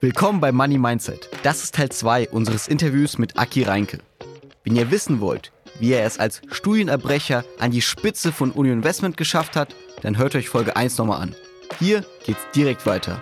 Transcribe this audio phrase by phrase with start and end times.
[0.00, 1.28] Willkommen bei Money Mindset.
[1.42, 3.98] Das ist Teil 2 unseres Interviews mit Aki Reinke.
[4.62, 9.16] Wenn ihr wissen wollt, wie er es als Studienerbrecher an die Spitze von Union Investment
[9.16, 11.34] geschafft hat, dann hört euch Folge 1 nochmal an.
[11.80, 13.20] Hier geht's direkt weiter.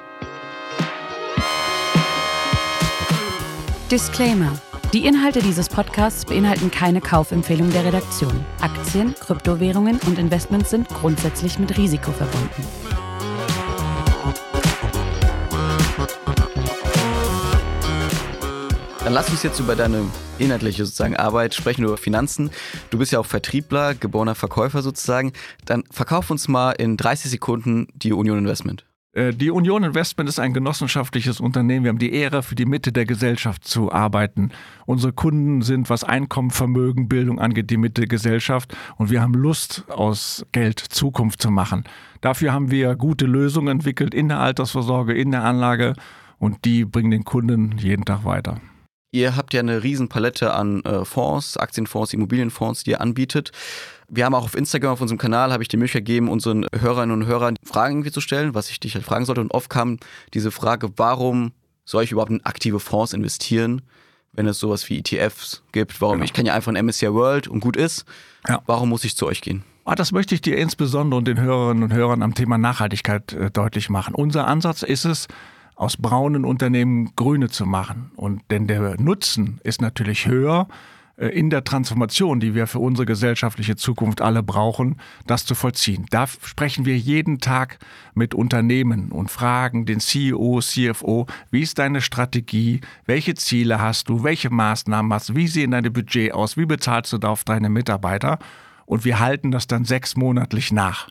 [3.90, 4.60] Disclaimer.
[4.92, 8.44] Die Inhalte dieses Podcasts beinhalten keine Kaufempfehlung der Redaktion.
[8.60, 12.85] Aktien, Kryptowährungen und Investments sind grundsätzlich mit Risiko verbunden.
[19.06, 20.02] Dann lass uns jetzt über deine
[20.40, 22.50] inhaltliche sozusagen Arbeit sprechen, über Finanzen.
[22.90, 25.32] Du bist ja auch Vertriebler, geborener Verkäufer sozusagen.
[25.64, 28.84] Dann verkauf uns mal in 30 Sekunden die Union Investment.
[29.12, 31.84] Äh, die Union Investment ist ein genossenschaftliches Unternehmen.
[31.84, 34.50] Wir haben die Ehre, für die Mitte der Gesellschaft zu arbeiten.
[34.86, 38.76] Unsere Kunden sind, was Einkommen, Vermögen, Bildung angeht, die Mitte der Gesellschaft.
[38.96, 41.84] Und wir haben Lust, aus Geld Zukunft zu machen.
[42.22, 45.94] Dafür haben wir gute Lösungen entwickelt in der Altersvorsorge, in der Anlage.
[46.40, 48.60] Und die bringen den Kunden jeden Tag weiter.
[49.16, 53.50] Ihr habt ja eine riesen Palette an äh, Fonds, Aktienfonds, Immobilienfonds, die ihr anbietet.
[54.10, 57.22] Wir haben auch auf Instagram, auf unserem Kanal, habe ich die Möglichkeit gegeben, unseren Hörerinnen
[57.22, 59.40] und Hörern Fragen irgendwie zu stellen, was ich dich halt fragen sollte.
[59.40, 59.96] Und oft kam
[60.34, 61.52] diese Frage, warum
[61.86, 63.80] soll ich überhaupt in aktive Fonds investieren,
[64.34, 65.98] wenn es sowas wie ETFs gibt?
[66.02, 66.16] Warum?
[66.16, 66.24] Genau.
[66.26, 68.04] Ich kann ja einfach ein MSCI World und gut ist.
[68.46, 68.60] Ja.
[68.66, 69.64] Warum muss ich zu euch gehen?
[69.86, 73.50] Ah, das möchte ich dir insbesondere und den Hörerinnen und Hörern am Thema Nachhaltigkeit äh,
[73.50, 74.14] deutlich machen.
[74.14, 75.26] Unser Ansatz ist es,
[75.76, 78.10] aus braunen Unternehmen grüne zu machen.
[78.16, 80.66] Und denn der Nutzen ist natürlich höher
[81.16, 86.06] äh, in der Transformation, die wir für unsere gesellschaftliche Zukunft alle brauchen, das zu vollziehen.
[86.10, 87.78] Da sprechen wir jeden Tag
[88.14, 94.24] mit Unternehmen und fragen den CEO, CFO, wie ist deine Strategie, welche Ziele hast du,
[94.24, 97.68] welche Maßnahmen hast du, wie sehen deine Budget aus, wie bezahlst du da auf deine
[97.68, 98.38] Mitarbeiter?
[98.86, 101.08] Und wir halten das dann sechs monatlich nach.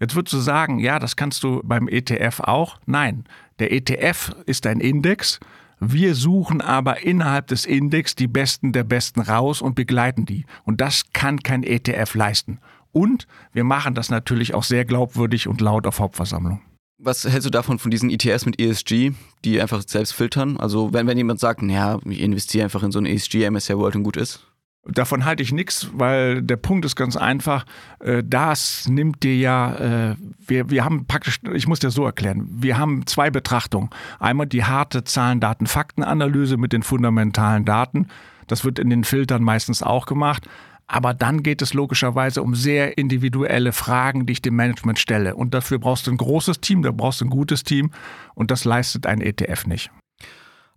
[0.00, 2.78] Jetzt würdest du sagen, ja, das kannst du beim ETF auch.
[2.86, 3.24] Nein,
[3.58, 5.40] der ETF ist ein Index.
[5.80, 10.44] Wir suchen aber innerhalb des Index die Besten der Besten raus und begleiten die.
[10.64, 12.58] Und das kann kein ETF leisten.
[12.92, 16.60] Und wir machen das natürlich auch sehr glaubwürdig und laut auf Hauptversammlung.
[17.00, 19.12] Was hältst du davon von diesen ETFs mit ESG,
[19.44, 20.56] die einfach selbst filtern?
[20.56, 23.94] Also wenn, wenn jemand sagt, ja, ich investiere einfach in so ein ESG, MSCI World
[23.94, 24.47] und gut ist?
[24.84, 27.66] Davon halte ich nichts, weil der Punkt ist ganz einfach,
[28.00, 29.74] äh, das nimmt dir ja,
[30.10, 33.90] äh, wir, wir haben praktisch, ich muss dir so erklären, wir haben zwei Betrachtungen.
[34.18, 38.08] Einmal die harte Zahlen, Daten, Faktenanalyse mit den fundamentalen Daten.
[38.46, 40.48] Das wird in den Filtern meistens auch gemacht.
[40.90, 45.36] Aber dann geht es logischerweise um sehr individuelle Fragen, die ich dem Management stelle.
[45.36, 47.90] Und dafür brauchst du ein großes Team, da brauchst du ein gutes Team.
[48.34, 49.90] Und das leistet ein ETF nicht.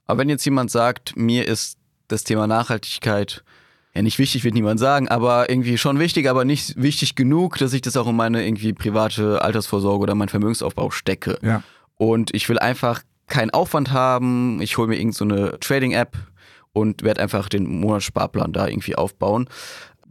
[0.05, 1.77] Aber wenn jetzt jemand sagt, mir ist
[2.09, 3.45] das Thema Nachhaltigkeit
[3.93, 7.73] ja nicht wichtig, wird niemand sagen, aber irgendwie schon wichtig, aber nicht wichtig genug, dass
[7.73, 11.37] ich das auch in meine irgendwie private Altersvorsorge oder meinen Vermögensaufbau stecke.
[11.41, 11.63] Ja.
[11.97, 14.61] Und ich will einfach keinen Aufwand haben.
[14.61, 16.17] Ich hole mir irgendeine so Trading-App
[16.73, 19.47] und werde einfach den Monatssparplan da irgendwie aufbauen.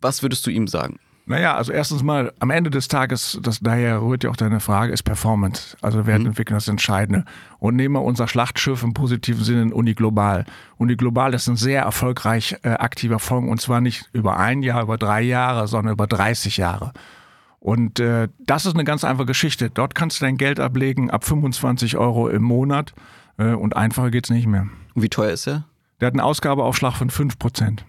[0.01, 0.99] Was würdest du ihm sagen?
[1.27, 4.93] Naja, also erstens mal, am Ende des Tages, das daher rührt ja auch deine Frage,
[4.93, 5.77] ist Performance.
[5.81, 6.59] Also Wertentwicklung mhm.
[6.59, 7.25] das Entscheidende.
[7.59, 10.45] Und nehmen wir unser Schlachtschiff im positiven Sinne in Uniglobal.
[10.79, 14.99] Uniglobal ist ein sehr erfolgreich äh, aktiver Fonds und zwar nicht über ein Jahr, über
[14.99, 16.93] drei Jahre, sondern über 30 Jahre.
[17.61, 19.71] Und äh, das ist eine ganz einfache Geschichte.
[19.71, 22.95] Dort kannst du dein Geld ablegen ab 25 Euro im Monat
[23.39, 24.67] äh, und einfacher geht's nicht mehr.
[24.95, 25.65] Und wie teuer ist er?
[26.01, 27.81] Der hat einen Ausgabeaufschlag von 5%.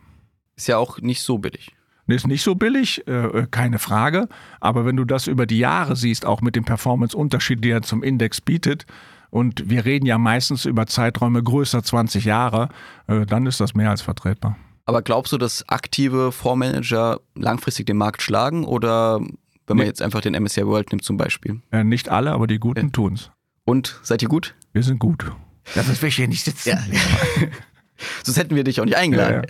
[0.58, 1.74] Ist ja auch nicht so billig.
[2.08, 4.28] Ist nicht so billig, äh, äh, keine Frage.
[4.60, 8.04] Aber wenn du das über die Jahre siehst, auch mit dem Performance-Unterschied, der er zum
[8.04, 8.86] Index bietet,
[9.30, 12.68] und wir reden ja meistens über Zeiträume größer 20 Jahre,
[13.08, 14.58] äh, dann ist das mehr als vertretbar.
[14.86, 19.20] Aber glaubst du, dass aktive Fondsmanager langfristig den Markt schlagen oder
[19.68, 19.86] wenn man nee.
[19.86, 21.62] jetzt einfach den MSCI World nimmt zum Beispiel?
[21.72, 22.92] Äh, nicht alle, aber die Guten ja.
[22.92, 23.32] tun's.
[23.64, 24.54] Und seid ihr gut?
[24.74, 25.32] Wir sind gut.
[25.76, 26.70] Das ist wir hier nicht sitzen.
[26.70, 26.80] Ja.
[28.24, 29.44] Sonst hätten wir dich auch nicht eingeladen.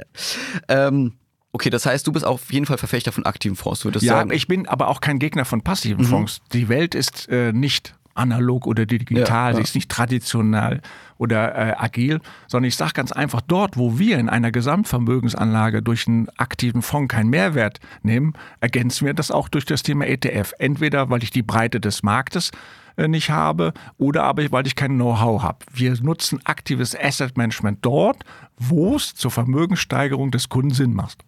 [0.70, 1.14] Ja, ähm,
[1.54, 4.18] Okay, das heißt, du bist auf jeden Fall Verfechter von aktiven Fonds, würdest du ja,
[4.18, 4.30] sagen?
[4.30, 6.10] Ja, ich bin aber auch kein Gegner von passiven mhm.
[6.10, 6.42] Fonds.
[6.54, 10.82] Die Welt ist äh, nicht analog oder digital, ja, sie ist nicht traditionell
[11.18, 16.08] oder äh, agil, sondern ich sage ganz einfach, dort, wo wir in einer Gesamtvermögensanlage durch
[16.08, 20.54] einen aktiven Fonds keinen Mehrwert nehmen, ergänzen wir das auch durch das Thema ETF.
[20.58, 22.52] Entweder, weil ich die Breite des Marktes
[22.98, 25.60] äh, nicht habe oder aber weil ich kein Know-how habe.
[25.72, 28.24] Wir nutzen aktives Asset Management dort,
[28.58, 31.24] wo es zur Vermögenssteigerung des Kunden Sinn macht.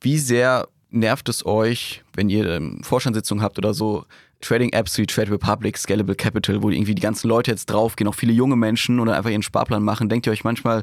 [0.00, 4.04] Wie sehr nervt es euch, wenn ihr ähm, Vorstandssitzungen habt oder so,
[4.40, 8.32] Trading-Apps wie Trade Republic, Scalable Capital, wo irgendwie die ganzen Leute jetzt draufgehen, auch viele
[8.32, 10.08] junge Menschen oder einfach ihren Sparplan machen.
[10.08, 10.82] Denkt ihr euch manchmal,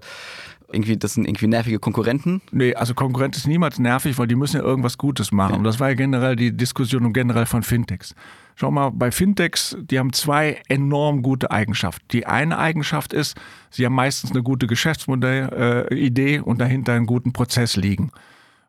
[0.71, 2.41] irgendwie, das sind irgendwie nervige Konkurrenten?
[2.51, 5.51] Nee, also Konkurrent ist niemals nervig, weil die müssen ja irgendwas Gutes machen.
[5.51, 5.57] Ja.
[5.57, 8.15] Und das war ja generell die Diskussion um generell von Fintechs.
[8.55, 12.05] Schau mal, bei Fintechs, die haben zwei enorm gute Eigenschaften.
[12.11, 13.37] Die eine Eigenschaft ist,
[13.69, 18.11] sie haben meistens eine gute Geschäftsmodellidee äh, und dahinter einen guten Prozess liegen.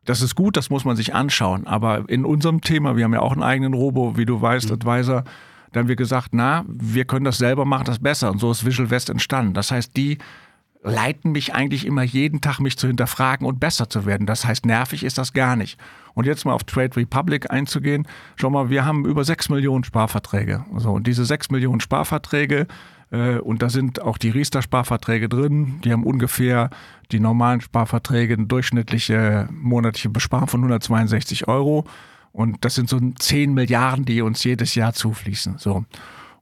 [0.05, 1.67] Das ist gut, das muss man sich anschauen.
[1.67, 4.75] Aber in unserem Thema, wir haben ja auch einen eigenen Robo, wie du weißt, mhm.
[4.75, 5.23] Advisor,
[5.71, 8.31] da haben wir gesagt, na, wir können das selber machen, das besser.
[8.31, 9.53] Und so ist Visual West entstanden.
[9.53, 10.19] Das heißt, die
[10.85, 14.27] leiten mich eigentlich immer jeden Tag, mich zu hinterfragen und besser zu werden.
[14.27, 15.79] Das heißt, nervig ist das gar nicht.
[16.13, 18.07] Und jetzt mal auf Trade Republic einzugehen.
[18.35, 20.63] Schau mal, wir haben über sechs Millionen Sparverträge.
[20.77, 22.67] So, und diese sechs Millionen Sparverträge,
[23.11, 26.69] und da sind auch die Riester-Sparverträge drin, die haben ungefähr
[27.11, 31.85] die normalen Sparverträge eine durchschnittliche monatliche Besparung von 162 Euro.
[32.31, 35.57] Und das sind so 10 Milliarden, die uns jedes Jahr zufließen.
[35.57, 35.85] So.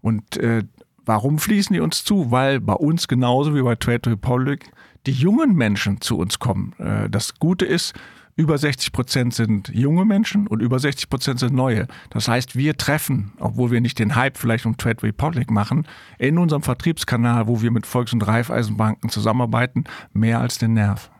[0.01, 0.63] Und äh,
[1.05, 2.31] Warum fließen die uns zu?
[2.31, 4.71] Weil bei uns genauso wie bei Trade Republic
[5.05, 6.73] die jungen Menschen zu uns kommen.
[6.77, 7.93] Äh, das Gute ist,
[8.35, 11.87] über 60 Prozent sind junge Menschen und über 60 Prozent sind neue.
[12.09, 15.87] Das heißt, wir treffen, obwohl wir nicht den Hype vielleicht um Trade Republic machen,
[16.17, 19.83] in unserem Vertriebskanal, wo wir mit Volks- und Raiffeisenbanken zusammenarbeiten,
[20.13, 21.11] mehr als den Nerv.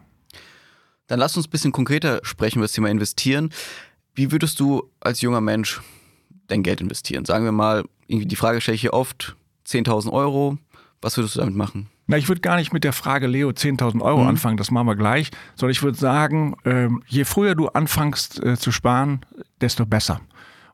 [1.08, 3.52] Dann lass uns ein bisschen konkreter sprechen über das Thema Investieren.
[4.16, 5.82] Wie würdest du als junger Mensch
[6.48, 7.26] dein Geld investieren?
[7.26, 9.36] Sagen wir mal, die Frage stelle ich hier oft,
[9.68, 10.58] 10.000 Euro.
[11.02, 11.90] Was würdest du damit machen?
[12.06, 14.30] Na, ich würde gar nicht mit der Frage Leo 10.000 Euro mhm.
[14.30, 18.58] anfangen, das machen wir gleich, sondern ich würde sagen, ähm, je früher du anfängst äh,
[18.58, 19.22] zu sparen,
[19.62, 20.20] desto besser.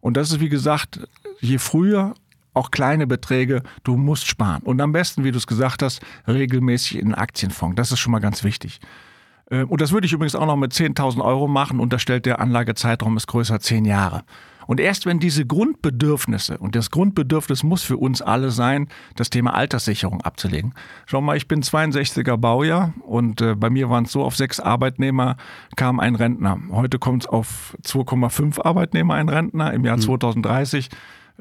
[0.01, 0.99] Und das ist wie gesagt,
[1.39, 2.15] je früher
[2.53, 4.63] auch kleine Beträge, du musst sparen.
[4.63, 7.75] Und am besten, wie du es gesagt hast, regelmäßig in einen Aktienfonds.
[7.75, 8.79] Das ist schon mal ganz wichtig.
[9.51, 12.25] Ähm, und das würde ich übrigens auch noch mit 10.000 Euro machen und da stellt
[12.25, 14.23] der Anlagezeitraum ist größer 10 Jahre.
[14.69, 19.55] Und erst wenn diese Grundbedürfnisse, und das Grundbedürfnis muss für uns alle sein, das Thema
[19.55, 20.75] Alterssicherung abzulegen.
[21.07, 24.59] Schau mal, ich bin 62er Baujahr und äh, bei mir waren es so, auf sechs
[24.59, 25.37] Arbeitnehmer
[25.75, 26.59] kam ein Rentner.
[26.71, 29.73] Heute kommt es auf 2,5 Arbeitnehmer ein Rentner.
[29.73, 30.01] Im Jahr mhm.
[30.01, 30.91] 2030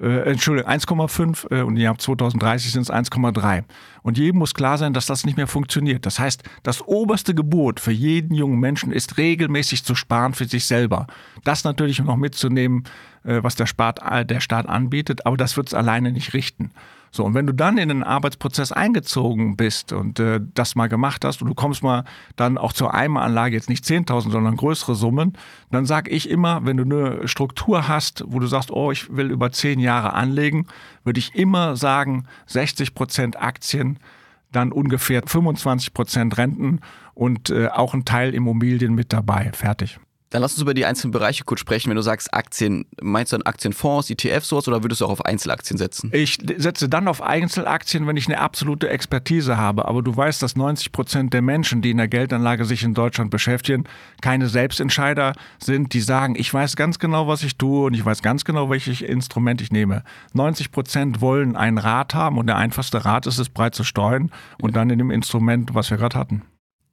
[0.00, 3.64] äh, Entschuldigung, 1,5 äh, und im Jahr 2030 sind es 1,3.
[4.02, 6.06] Und jedem muss klar sein, dass das nicht mehr funktioniert.
[6.06, 10.66] Das heißt, das oberste Gebot für jeden jungen Menschen ist regelmäßig zu sparen für sich
[10.66, 11.06] selber.
[11.44, 12.84] Das natürlich noch mitzunehmen,
[13.24, 16.70] was der, Staat, äh, der Staat anbietet, aber das wird es alleine nicht richten.
[17.10, 21.24] So, und wenn du dann in den Arbeitsprozess eingezogen bist und äh, das mal gemacht
[21.24, 22.04] hast und du kommst mal
[22.36, 25.32] dann auch zur Eimeranlage, jetzt nicht 10.000, sondern größere Summen,
[25.70, 29.30] dann sage ich immer, wenn du eine Struktur hast, wo du sagst, oh, ich will
[29.30, 30.66] über 10 Jahre anlegen,
[31.04, 33.98] würde ich immer sagen, 60 Prozent Aktien,
[34.52, 36.80] dann ungefähr 25 Prozent Renten
[37.14, 39.50] und äh, auch ein Teil Immobilien mit dabei.
[39.52, 39.98] Fertig.
[40.30, 41.88] Dann lass uns über die einzelnen Bereiche kurz sprechen.
[41.88, 45.24] Wenn du sagst Aktien, meinst du dann Aktienfonds, ETFs, sowas oder würdest du auch auf
[45.24, 46.10] Einzelaktien setzen?
[46.12, 49.86] Ich setze dann auf Einzelaktien, wenn ich eine absolute Expertise habe.
[49.86, 53.30] Aber du weißt, dass 90 Prozent der Menschen, die in der Geldanlage sich in Deutschland
[53.30, 53.84] beschäftigen,
[54.20, 58.20] keine Selbstentscheider sind, die sagen, ich weiß ganz genau, was ich tue und ich weiß
[58.22, 60.02] ganz genau, welches Instrument ich nehme.
[60.34, 64.30] 90 Prozent wollen einen Rat haben und der einfachste Rat ist es, breit zu streuen
[64.60, 66.42] und dann in dem Instrument, was wir gerade hatten.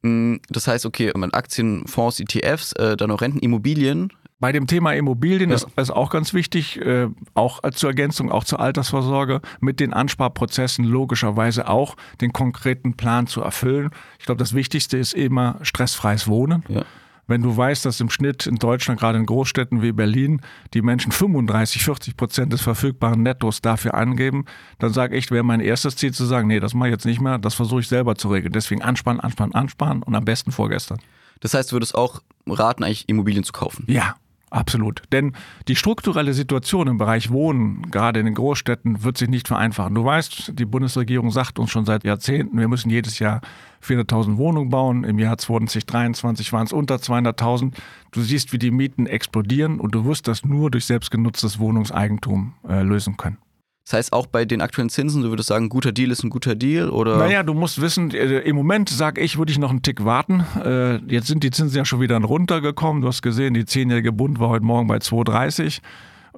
[0.05, 4.13] Mm, das heißt, okay, man Aktien, Fonds, ETFs, äh, dann noch Renten, Immobilien.
[4.39, 5.55] Bei dem Thema Immobilien ja.
[5.55, 10.85] ist, ist auch ganz wichtig, äh, auch zur Ergänzung, auch zur Altersvorsorge, mit den Ansparprozessen
[10.85, 13.89] logischerweise auch den konkreten Plan zu erfüllen.
[14.19, 16.63] Ich glaube, das Wichtigste ist immer stressfreies Wohnen.
[16.67, 16.83] Ja.
[17.27, 20.41] Wenn du weißt, dass im Schnitt in Deutschland, gerade in Großstädten wie Berlin,
[20.73, 24.45] die Menschen 35, 40 Prozent des verfügbaren Nettos dafür angeben,
[24.79, 27.21] dann sage ich, wäre mein erstes Ziel zu sagen, nee, das mache ich jetzt nicht
[27.21, 28.53] mehr, das versuche ich selber zu regeln.
[28.53, 30.99] Deswegen ansparen, ansparen, ansparen und am besten vorgestern.
[31.39, 33.85] Das heißt, du würdest auch raten, eigentlich Immobilien zu kaufen?
[33.87, 34.15] Ja,
[34.51, 35.01] Absolut.
[35.11, 35.33] Denn
[35.67, 39.95] die strukturelle Situation im Bereich Wohnen, gerade in den Großstädten, wird sich nicht vereinfachen.
[39.95, 43.41] Du weißt, die Bundesregierung sagt uns schon seit Jahrzehnten, wir müssen jedes Jahr
[43.83, 45.03] 400.000 Wohnungen bauen.
[45.03, 47.73] Im Jahr 2023 waren es unter 200.000.
[48.11, 52.81] Du siehst, wie die Mieten explodieren und du wirst das nur durch selbstgenutztes Wohnungseigentum äh,
[52.81, 53.37] lösen können.
[53.85, 56.31] Das heißt, auch bei den aktuellen Zinsen, du würdest sagen, ein guter Deal ist ein
[56.31, 56.89] guter Deal?
[56.89, 57.17] Oder?
[57.17, 60.43] Naja, du musst wissen, äh, im Moment sage ich, würde ich noch einen Tick warten.
[60.63, 63.03] Äh, jetzt sind die Zinsen ja schon wieder runtergekommen.
[63.03, 65.81] Du hast gesehen, die zehnjährige Bund war heute Morgen bei 2,30.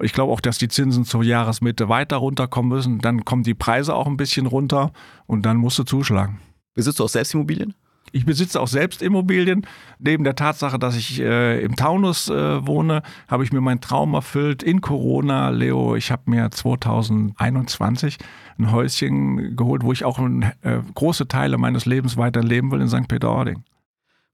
[0.02, 2.98] Ich glaube auch, dass die Zinsen zur Jahresmitte weiter runterkommen müssen.
[2.98, 4.92] Dann kommen die Preise auch ein bisschen runter
[5.26, 6.40] und dann musst du zuschlagen.
[6.74, 7.74] Besitzt du auch selbst Immobilien?
[8.12, 9.66] Ich besitze auch selbst Immobilien.
[9.98, 14.14] Neben der Tatsache, dass ich äh, im Taunus äh, wohne, habe ich mir meinen Traum
[14.14, 14.62] erfüllt.
[14.62, 18.18] In Corona, Leo, ich habe mir 2021
[18.58, 22.88] ein Häuschen geholt, wo ich auch äh, große Teile meines Lebens weiter leben will in
[22.88, 23.08] St.
[23.08, 23.62] Peter-Ording.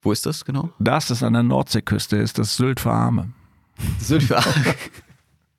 [0.02, 0.70] Wo ist das genau?
[0.78, 3.30] Das ist an der Nordseeküste, ist das Sylt für Arme.
[3.98, 4.74] Sylt für Arme.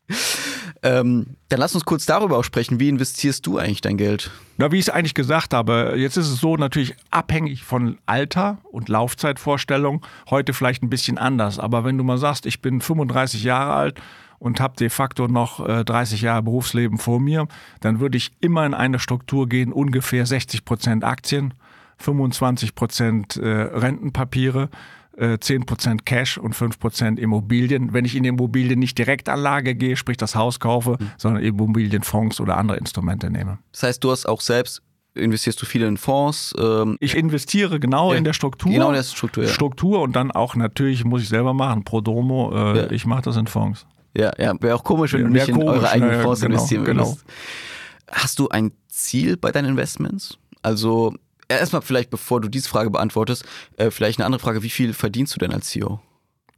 [0.86, 2.80] Ähm, dann lass uns kurz darüber auch sprechen.
[2.80, 4.30] Wie investierst du eigentlich dein Geld?
[4.58, 8.60] Na, wie ich es eigentlich gesagt habe, jetzt ist es so natürlich abhängig von Alter
[8.72, 10.06] und Laufzeitvorstellung.
[10.30, 11.58] Heute vielleicht ein bisschen anders.
[11.58, 14.00] Aber wenn du mal sagst, ich bin 35 Jahre alt
[14.38, 17.48] und habe de facto noch äh, 30 Jahre Berufsleben vor mir,
[17.82, 21.56] dann würde ich immer in eine Struktur gehen, ungefähr 60 Prozent Aktien,
[21.98, 24.70] 25 Prozent äh, Rentenpapiere,
[25.17, 27.93] äh, 10 Prozent Cash und 5 Prozent Immobilien.
[27.93, 31.12] Wenn ich in Immobilien nicht Direktanlage gehe, sprich das Haus kaufe, mhm.
[31.17, 33.60] sondern Immobilienfonds oder andere Instrumente nehme.
[33.72, 34.81] Das heißt, du hast auch selbst
[35.15, 36.53] investierst du viel in Fonds?
[36.60, 38.72] Ähm, ich investiere genau ja, in der Struktur.
[38.72, 39.45] Genau in der Struktur.
[39.45, 39.50] Ja.
[39.50, 42.51] Struktur und dann auch natürlich muss ich selber machen, pro Domo.
[42.53, 42.91] Äh, ja.
[42.91, 43.86] Ich mache das in Fonds.
[44.15, 46.86] Ja, ja, wäre auch komisch, wenn du nicht komisch, in eure eigenen Fonds genau, investieren
[46.86, 47.05] genau.
[47.05, 47.25] würdest.
[47.25, 48.22] Genau.
[48.22, 50.38] Hast du ein Ziel bei deinen Investments?
[50.62, 51.13] Also
[51.48, 53.46] erstmal vielleicht, bevor du diese Frage beantwortest,
[53.78, 54.64] äh, vielleicht eine andere Frage.
[54.64, 56.00] Wie viel verdienst du denn als CEO?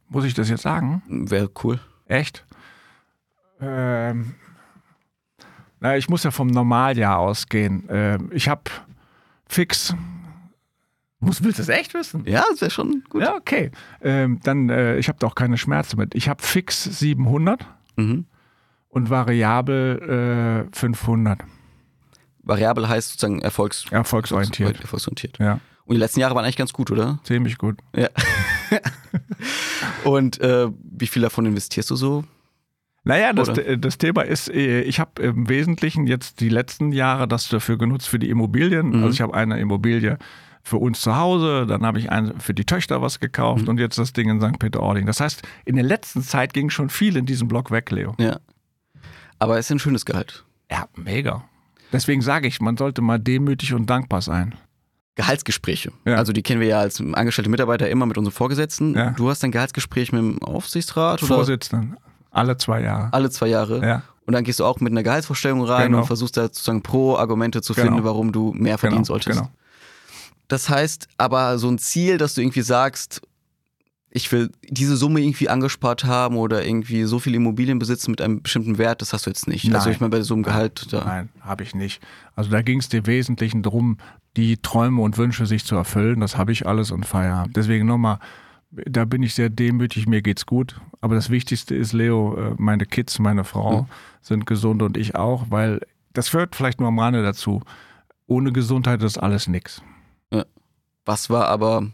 [0.08, 1.02] Muss ich das jetzt sagen?
[1.08, 1.80] Wäre cool.
[2.06, 2.44] Echt?
[3.60, 4.34] Ähm,
[5.80, 7.84] na, ich muss ja vom Normaljahr ausgehen.
[7.90, 8.62] Ähm, ich habe
[9.46, 9.94] fix.
[11.20, 12.24] Muss, willst du das echt wissen?
[12.26, 13.22] Ja, das wäre schon gut.
[13.22, 13.70] Ja, okay.
[14.00, 16.14] Ähm, dann, äh, ich habe da auch keine Schmerzen mit.
[16.14, 17.66] Ich habe fix 700
[17.96, 18.26] mhm.
[18.88, 21.40] und variabel äh, 500.
[22.48, 24.80] Variabel heißt sozusagen Erfolgs erfolgsorientiert.
[24.80, 25.38] Erfolgsorientiert.
[25.38, 25.60] Ja.
[25.84, 27.18] Und die letzten Jahre waren eigentlich ganz gut, oder?
[27.22, 27.78] Ziemlich gut.
[27.94, 28.08] Ja.
[30.04, 32.24] und äh, wie viel davon investierst du so?
[33.04, 37.48] Naja, das, das Thema ist, äh, ich habe im Wesentlichen jetzt die letzten Jahre das
[37.48, 38.88] dafür genutzt für die Immobilien.
[38.88, 38.94] Mhm.
[38.96, 40.18] Also ich habe eine Immobilie
[40.62, 43.68] für uns zu Hause, dann habe ich eine für die Töchter was gekauft mhm.
[43.68, 44.58] und jetzt das Ding in St.
[44.58, 45.06] Peter-Ording.
[45.06, 48.14] Das heißt, in der letzten Zeit ging schon viel in diesem Block weg, Leo.
[48.18, 48.38] Ja.
[49.38, 50.44] Aber es ist ein schönes Gehalt.
[50.70, 51.44] Ja, mega.
[51.92, 54.54] Deswegen sage ich, man sollte mal demütig und dankbar sein.
[55.14, 55.90] Gehaltsgespräche.
[56.04, 56.14] Ja.
[56.14, 58.94] Also die kennen wir ja als angestellte Mitarbeiter immer mit unseren Vorgesetzten.
[58.94, 59.10] Ja.
[59.10, 61.20] Du hast ein Gehaltsgespräch mit dem Aufsichtsrat?
[61.20, 61.96] Vorsitzenden.
[62.30, 63.12] Alle zwei Jahre.
[63.12, 63.84] Alle zwei Jahre.
[63.84, 64.02] Ja.
[64.26, 66.00] Und dann gehst du auch mit einer Gehaltsvorstellung rein genau.
[66.00, 68.04] und versuchst da sozusagen Pro-Argumente zu finden, genau.
[68.04, 69.14] warum du mehr verdienen genau.
[69.14, 69.38] solltest.
[69.38, 69.50] Genau.
[70.48, 73.22] Das heißt, aber so ein Ziel, dass du irgendwie sagst,
[74.10, 78.42] ich will diese Summe irgendwie angespart haben oder irgendwie so viel Immobilien besitzen mit einem
[78.42, 79.64] bestimmten Wert, das hast du jetzt nicht.
[79.64, 79.74] Nein.
[79.76, 80.92] Also ich meine, bei so einem Gehalt.
[80.92, 82.02] Da Nein, habe ich nicht.
[82.34, 83.98] Also da ging es dir Wesentlichen darum,
[84.36, 86.20] die Träume und Wünsche sich zu erfüllen.
[86.20, 87.56] Das habe ich alles und Feierabend.
[87.56, 88.18] Deswegen nochmal,
[88.70, 90.80] da bin ich sehr demütig, mir geht's gut.
[91.00, 93.86] Aber das Wichtigste ist, Leo, äh, meine Kids, meine Frau mhm.
[94.22, 95.80] sind gesund und ich auch, weil
[96.14, 97.62] das führt vielleicht nur am Rande dazu.
[98.26, 99.82] Ohne Gesundheit ist alles nix.
[100.32, 100.44] Ja.
[101.04, 101.90] Was war aber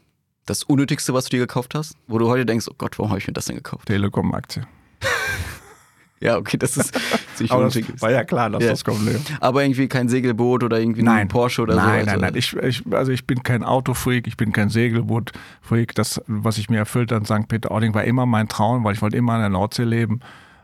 [0.47, 1.97] das Unnötigste, was du dir gekauft hast?
[2.07, 3.87] Wo du heute denkst, oh Gott, warum habe ich mir das denn gekauft?
[3.87, 4.67] Telekom-Aktie.
[6.21, 6.99] ja, okay, das ist
[7.35, 7.87] ziemlich unnötig.
[8.01, 8.71] War ja klar, dass ja.
[8.71, 9.19] das kommt, Leo.
[9.41, 11.23] Aber irgendwie kein Segelboot oder irgendwie nein.
[11.23, 11.91] ein Porsche oder nein, so.
[11.91, 12.35] Nein, nein, nein.
[12.37, 15.95] Ich, ich, also ich bin kein Autofreak, ich bin kein Segelboot-Freak.
[15.95, 17.49] Das, was ich mir erfüllt an St.
[17.49, 20.21] Peter-Ording, war immer mein Traum, weil ich wollte immer an der Nordsee leben.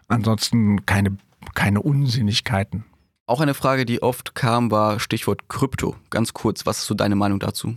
[0.09, 1.17] Ansonsten keine,
[1.55, 2.85] keine Unsinnigkeiten.
[3.27, 5.95] Auch eine Frage, die oft kam, war Stichwort Krypto.
[6.11, 7.77] Ganz kurz, was ist so deine Meinung dazu?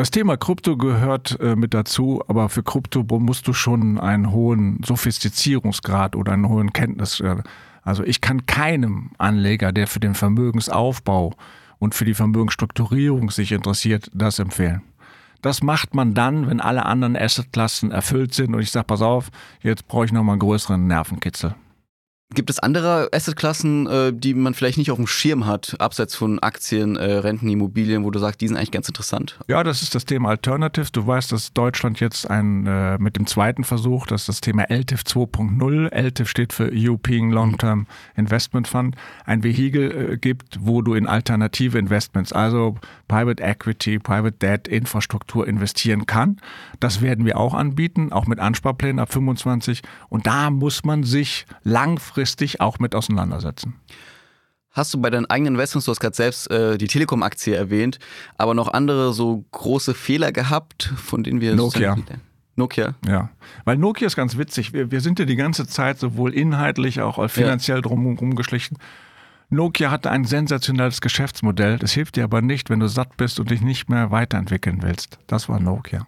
[0.00, 4.80] Das Thema Krypto gehört äh, mit dazu, aber für Krypto musst du schon einen hohen
[4.82, 7.20] Sophistizierungsgrad oder einen hohen Kenntnis.
[7.20, 7.42] Äh,
[7.82, 11.34] also ich kann keinem Anleger, der für den Vermögensaufbau
[11.78, 14.80] und für die Vermögensstrukturierung sich interessiert, das empfehlen.
[15.42, 19.28] Das macht man dann, wenn alle anderen Assetklassen erfüllt sind und ich sage, pass auf,
[19.60, 21.56] jetzt brauche ich nochmal einen größeren Nervenkitzel.
[22.32, 26.38] Gibt es andere Assetklassen, äh, die man vielleicht nicht auf dem Schirm hat, abseits von
[26.38, 29.36] Aktien, äh, Renten, Immobilien, wo du sagst, die sind eigentlich ganz interessant?
[29.48, 30.92] Ja, das ist das Thema Alternatives.
[30.92, 34.70] Du weißt, dass Deutschland jetzt ein, äh, mit dem zweiten Versuch, das ist das Thema
[34.70, 38.94] LTIF 2.0, LTIF steht für European Long-Term Investment Fund,
[39.24, 42.76] ein Vehikel gibt, wo du in alternative Investments, also
[43.08, 46.40] Private Equity, Private Debt, Infrastruktur investieren kann.
[46.78, 49.82] Das werden wir auch anbieten, auch mit Ansparplänen ab 25.
[50.08, 53.74] Und da muss man sich langfristig langfristig auch mit auseinandersetzen.
[54.72, 57.98] Hast du bei deinen eigenen Investments, du hast gerade selbst äh, die Telekom-Aktie erwähnt,
[58.36, 61.56] aber noch andere so große Fehler gehabt, von denen wir...
[61.56, 61.96] Nokia.
[62.56, 62.94] Nokia.
[63.06, 63.30] Ja,
[63.64, 64.72] weil Nokia ist ganz witzig.
[64.72, 67.82] Wir, wir sind ja die ganze Zeit sowohl inhaltlich auch als finanziell ja.
[67.82, 68.76] drumherum geschlichen.
[69.48, 71.78] Nokia hatte ein sensationelles Geschäftsmodell.
[71.78, 75.18] Das hilft dir aber nicht, wenn du satt bist und dich nicht mehr weiterentwickeln willst.
[75.26, 76.06] Das war Nokia.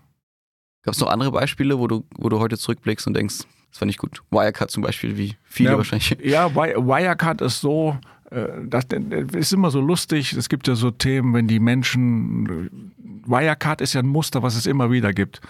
[0.83, 3.91] Gab es noch andere Beispiele, wo du, wo du heute zurückblickst und denkst, das fand
[3.91, 4.23] ich gut.
[4.31, 6.19] Wirecard zum Beispiel, wie viele ja, wahrscheinlich.
[6.23, 7.97] Ja, Wirecard ist so,
[8.31, 8.85] äh, das
[9.33, 10.35] ist immer so lustig.
[10.35, 12.93] Es gibt ja so Themen, wenn die Menschen.
[13.25, 15.41] Wirecard ist ja ein Muster, was es immer wieder gibt.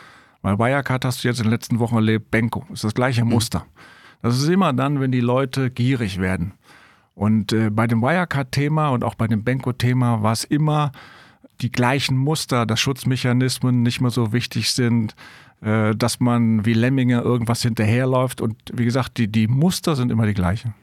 [0.40, 3.30] Weil Wirecard hast du jetzt in den letzten Wochen erlebt, Benko ist das gleiche mhm.
[3.30, 3.66] Muster.
[4.22, 6.54] Das ist immer dann, wenn die Leute gierig werden.
[7.14, 10.92] Und äh, bei dem Wirecard-Thema und auch bei dem Benko-Thema war es immer
[11.60, 15.16] die gleichen Muster, dass Schutzmechanismen nicht mehr so wichtig sind,
[15.62, 18.40] äh, dass man wie Lemminge irgendwas hinterherläuft.
[18.40, 20.74] Und wie gesagt, die, die Muster sind immer die gleichen.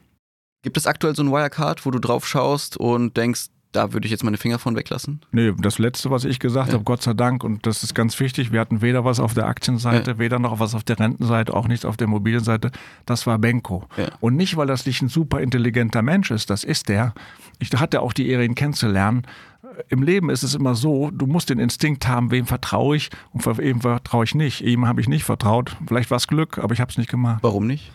[0.62, 4.10] Gibt es aktuell so ein Wirecard, wo du drauf schaust und denkst, da würde ich
[4.10, 5.20] jetzt meine Finger von weglassen.
[5.30, 6.74] Nee, das letzte, was ich gesagt Ja.
[6.74, 9.46] habe, Gott sei Dank, und das ist ganz wichtig, wir hatten weder was auf der
[9.46, 12.72] Aktienseite, weder noch was auf der Rentenseite, auch nichts auf der Immobilienseite,
[13.06, 13.84] das war Benko.
[13.96, 14.08] Ja.
[14.18, 17.14] Und nicht, weil das nicht ein super intelligenter Mensch ist, das ist der.
[17.60, 19.22] Ich hatte auch die Ehre, ihn kennenzulernen.
[19.88, 23.46] Im Leben ist es immer so, du musst den Instinkt haben, wem vertraue ich und
[23.58, 24.60] wem vertraue ich nicht.
[24.62, 25.76] Ihm habe ich nicht vertraut.
[25.86, 27.40] Vielleicht war es Glück, aber ich habe es nicht gemacht.
[27.42, 27.92] Warum nicht?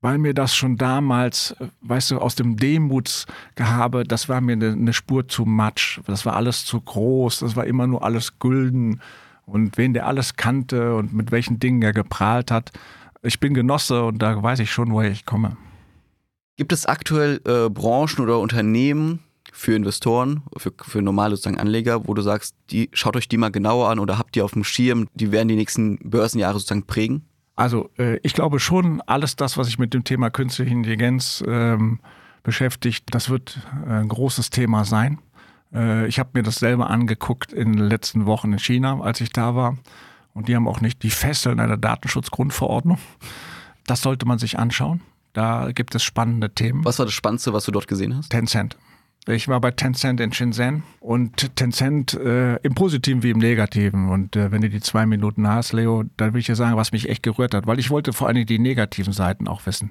[0.00, 4.72] weil mir das schon damals, äh, weißt du, aus dem Demutsgehabe, das war mir eine,
[4.72, 6.00] eine Spur zu matsch.
[6.06, 9.00] Das war alles zu groß, das war immer nur alles Gülden.
[9.46, 12.70] Und wen der alles kannte und mit welchen Dingen er geprahlt hat.
[13.22, 15.56] Ich bin Genosse und da weiß ich schon, woher ich komme.
[16.56, 19.20] Gibt es aktuell äh, Branchen oder Unternehmen
[19.52, 23.50] für Investoren, für, für normale sozusagen Anleger, wo du sagst, die, schaut euch die mal
[23.50, 27.24] genauer an oder habt ihr auf dem Schirm, die werden die nächsten Börsenjahre sozusagen prägen?
[27.56, 32.00] Also äh, ich glaube schon, alles das, was sich mit dem Thema künstliche Intelligenz ähm,
[32.42, 35.18] beschäftigt, das wird äh, ein großes Thema sein.
[35.74, 39.30] Äh, ich habe mir das selber angeguckt in den letzten Wochen in China, als ich
[39.30, 39.76] da war.
[40.34, 42.98] Und die haben auch nicht die Fesseln einer Datenschutzgrundverordnung.
[43.86, 45.00] Das sollte man sich anschauen.
[45.32, 46.84] Da gibt es spannende Themen.
[46.84, 48.30] Was war das Spannendste, was du dort gesehen hast?
[48.30, 48.76] Tencent.
[49.30, 54.08] Ich war bei Tencent in Shenzhen und Tencent äh, im Positiven wie im Negativen.
[54.08, 56.92] Und äh, wenn du die zwei Minuten hast, Leo, dann will ich dir sagen, was
[56.92, 59.90] mich echt gerührt hat, weil ich wollte vor Dingen die negativen Seiten auch wissen.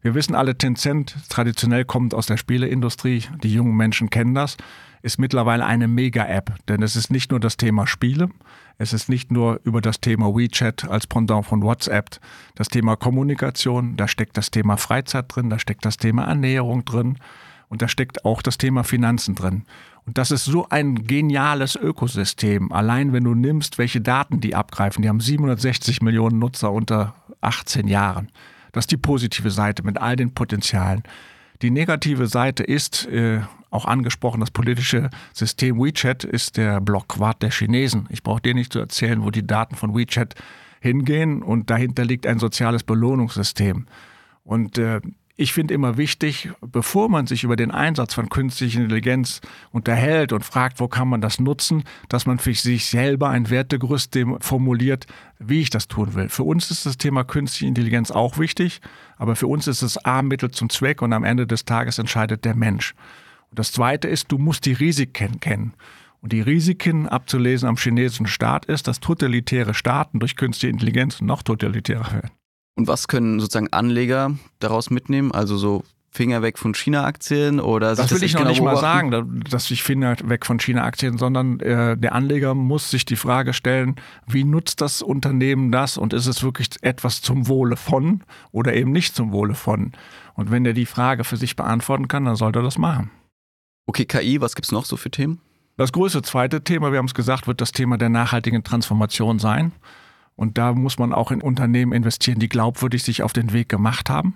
[0.00, 3.24] Wir wissen alle, Tencent traditionell kommt aus der Spieleindustrie.
[3.42, 4.56] Die jungen Menschen kennen das.
[5.02, 8.30] Ist mittlerweile eine Mega-App, denn es ist nicht nur das Thema Spiele,
[8.78, 12.18] es ist nicht nur über das Thema WeChat als Pendant von WhatsApp,
[12.56, 17.18] das Thema Kommunikation, da steckt das Thema Freizeit drin, da steckt das Thema Ernährung drin
[17.68, 19.64] und da steckt auch das Thema Finanzen drin.
[20.06, 22.72] Und das ist so ein geniales Ökosystem.
[22.72, 27.88] Allein wenn du nimmst, welche Daten die abgreifen, die haben 760 Millionen Nutzer unter 18
[27.88, 28.30] Jahren.
[28.72, 31.02] Das ist die positive Seite mit all den Potenzialen.
[31.60, 37.50] Die negative Seite ist, äh, auch angesprochen, das politische System WeChat ist der Blockwart der
[37.50, 38.06] Chinesen.
[38.08, 40.34] Ich brauche dir nicht zu erzählen, wo die Daten von WeChat
[40.80, 43.86] hingehen und dahinter liegt ein soziales Belohnungssystem.
[44.44, 45.00] Und äh,
[45.40, 49.40] ich finde immer wichtig, bevor man sich über den Einsatz von künstlicher Intelligenz
[49.70, 54.18] unterhält und fragt, wo kann man das nutzen, dass man für sich selber ein Wertegerüst
[54.40, 55.06] formuliert,
[55.38, 56.28] wie ich das tun will.
[56.28, 58.80] Für uns ist das Thema künstliche Intelligenz auch wichtig,
[59.16, 62.44] aber für uns ist es A Mittel zum Zweck und am Ende des Tages entscheidet
[62.44, 62.94] der Mensch.
[63.50, 65.74] Und das Zweite ist, du musst die Risiken kennen.
[66.20, 71.44] Und die Risiken abzulesen am chinesischen Staat ist, dass totalitäre Staaten durch künstliche Intelligenz noch
[71.44, 72.37] totalitärer werden.
[72.78, 75.32] Und was können sozusagen Anleger daraus mitnehmen?
[75.32, 78.70] Also so Finger weg von China-Aktien oder Das will ich echt noch genau nicht mal
[78.74, 79.10] beobachten?
[79.10, 83.16] sagen, da- dass ich Finger weg von China-Aktien, sondern äh, der Anleger muss sich die
[83.16, 88.22] Frage stellen, wie nutzt das Unternehmen das und ist es wirklich etwas zum Wohle von
[88.52, 89.92] oder eben nicht zum Wohle von?
[90.34, 93.10] Und wenn er die Frage für sich beantworten kann, dann sollte er das machen.
[93.86, 95.40] Okay, KI, was gibt's noch so für Themen?
[95.76, 99.72] Das größte zweite Thema, wir haben es gesagt, wird das Thema der nachhaltigen Transformation sein.
[100.38, 104.08] Und da muss man auch in Unternehmen investieren, die glaubwürdig sich auf den Weg gemacht
[104.08, 104.34] haben.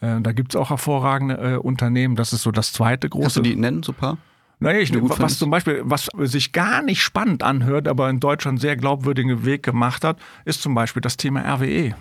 [0.00, 2.14] Äh, da gibt es auch hervorragende äh, Unternehmen.
[2.14, 3.22] Das ist so das zweite große.
[3.24, 4.18] Kannst du die nennen, so ein paar?
[4.60, 5.40] Naja, ich, was findest?
[5.40, 10.04] zum Beispiel, was sich gar nicht spannend anhört, aber in Deutschland sehr glaubwürdigen Weg gemacht
[10.04, 11.96] hat, ist zum Beispiel das Thema RWE.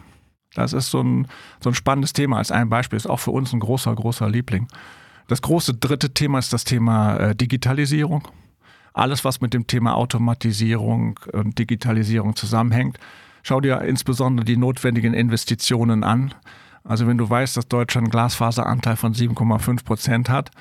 [0.53, 1.27] Das ist so ein,
[1.59, 4.67] so ein spannendes Thema als ein Beispiel, ist auch für uns ein großer, großer Liebling.
[5.27, 8.27] Das große dritte Thema ist das Thema äh, Digitalisierung.
[8.95, 12.97] Alles, was mit dem Thema Automatisierung und Digitalisierung zusammenhängt.
[13.43, 16.33] Schau dir insbesondere die notwendigen Investitionen an.
[16.85, 20.51] Also wenn du weißt, dass Deutschland einen Glasfaseranteil von 7,5 Prozent hat,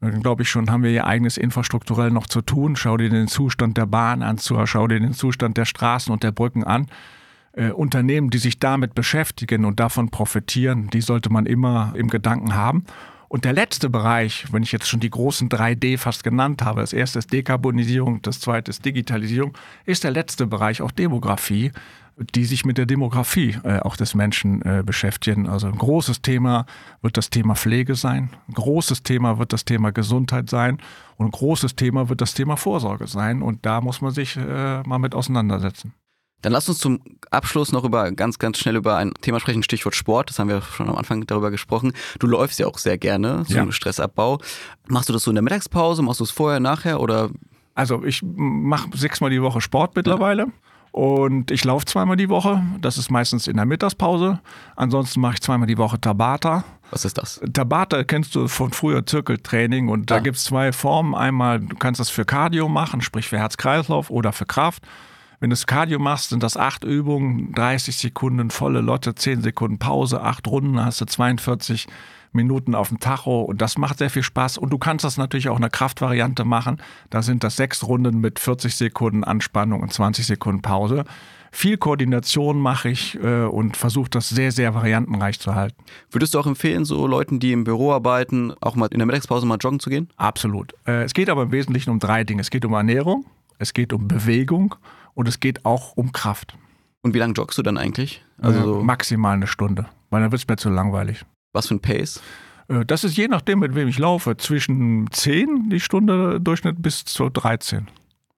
[0.00, 2.74] dann glaube ich schon, haben wir ihr eigenes infrastrukturell noch zu tun.
[2.74, 6.32] Schau dir den Zustand der Bahn an, schau dir den Zustand der Straßen und der
[6.32, 6.86] Brücken an.
[7.52, 12.54] Äh, Unternehmen, die sich damit beschäftigen und davon profitieren, die sollte man immer im Gedanken
[12.54, 12.86] haben.
[13.34, 16.92] Und der letzte Bereich, wenn ich jetzt schon die großen 3D fast genannt habe, das
[16.92, 21.72] erste ist Dekarbonisierung, das zweite ist Digitalisierung, ist der letzte Bereich auch Demografie,
[22.16, 25.48] die sich mit der Demografie äh, auch des Menschen äh, beschäftigen.
[25.48, 26.64] Also ein großes Thema
[27.02, 30.78] wird das Thema Pflege sein, ein großes Thema wird das Thema Gesundheit sein
[31.16, 33.42] und ein großes Thema wird das Thema Vorsorge sein.
[33.42, 35.92] Und da muss man sich äh, mal mit auseinandersetzen.
[36.44, 39.94] Dann lass uns zum Abschluss noch über ganz, ganz schnell über ein Thema sprechen, Stichwort
[39.94, 40.28] Sport.
[40.30, 41.92] Das haben wir schon am Anfang darüber gesprochen.
[42.18, 43.72] Du läufst ja auch sehr gerne, so Ja.
[43.72, 44.38] Stressabbau.
[44.88, 46.02] Machst du das so in der Mittagspause?
[46.02, 47.30] Machst du es vorher, nachher oder
[47.74, 50.46] Also ich mache sechsmal die Woche Sport mittlerweile.
[50.92, 52.62] Und ich laufe zweimal die Woche.
[52.80, 54.38] Das ist meistens in der Mittagspause.
[54.76, 56.62] Ansonsten mache ich zweimal die Woche Tabata.
[56.90, 57.40] was ist das?
[57.52, 60.20] Tabata kennst du von früher Zirkeltraining und da Ah.
[60.20, 61.16] gibt es zwei Formen.
[61.16, 64.84] Einmal, du kannst das für Cardio machen, sprich für Herz-Kreislauf oder für Kraft.
[65.40, 69.78] Wenn du das Cardio machst, sind das acht Übungen, 30 Sekunden volle Lotte, 10 Sekunden
[69.78, 71.86] Pause, acht Runden, hast du 42
[72.34, 74.58] Minuten auf dem Tacho und das macht sehr viel Spaß.
[74.58, 76.82] Und du kannst das natürlich auch in einer Kraftvariante machen.
[77.10, 81.04] Da sind das sechs Runden mit 40 Sekunden Anspannung und 20 Sekunden Pause.
[81.52, 85.76] Viel Koordination mache ich äh, und versuche das sehr, sehr variantenreich zu halten.
[86.10, 89.46] Würdest du auch empfehlen, so Leuten, die im Büro arbeiten, auch mal in der Mittagspause
[89.46, 90.08] mal joggen zu gehen?
[90.16, 90.74] Absolut.
[90.84, 92.40] Äh, es geht aber im Wesentlichen um drei Dinge.
[92.40, 93.24] Es geht um Ernährung,
[93.58, 94.74] es geht um Bewegung
[95.14, 96.56] und es geht auch um Kraft.
[97.02, 98.24] Und wie lange joggst du dann eigentlich?
[98.40, 101.24] Also so maximal eine Stunde, weil dann wird es mir zu langweilig.
[101.52, 102.20] Was für ein Pace?
[102.68, 104.36] Äh, das ist je nachdem, mit wem ich laufe.
[104.36, 107.88] Zwischen 10 die Stunde Durchschnitt bis zu 13.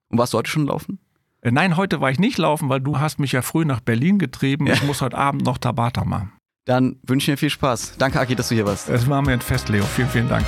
[0.09, 0.99] Und warst du heute schon laufen?
[1.41, 4.19] Äh, nein, heute war ich nicht laufen, weil du hast mich ja früh nach Berlin
[4.19, 4.67] getrieben.
[4.67, 4.73] Ja.
[4.73, 6.33] Ich muss heute Abend noch Tabata machen.
[6.65, 7.95] Dann wünsche ich dir viel Spaß.
[7.97, 8.89] Danke, Aki, dass du hier warst.
[8.89, 9.85] Es war mir ein Fest, Leo.
[9.85, 10.45] Vielen, vielen Dank.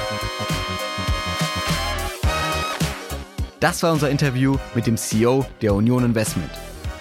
[3.60, 6.50] Das war unser Interview mit dem CEO der Union Investment.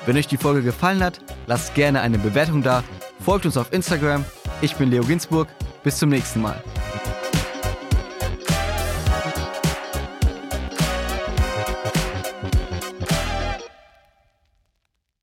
[0.06, 2.82] Wenn euch die Folge gefallen hat, lasst gerne eine Bewertung da,
[3.20, 4.24] folgt uns auf Instagram.
[4.60, 5.48] Ich bin Leo Ginsburg.
[5.84, 6.60] Bis zum nächsten Mal.